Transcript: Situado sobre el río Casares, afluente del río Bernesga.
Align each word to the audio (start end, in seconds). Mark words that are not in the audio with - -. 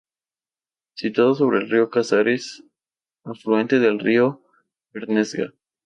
Situado 0.95 1.35
sobre 1.35 1.59
el 1.59 1.69
río 1.69 1.91
Casares, 1.91 2.63
afluente 3.23 3.77
del 3.77 3.99
río 3.99 4.41
Bernesga. 4.93 5.53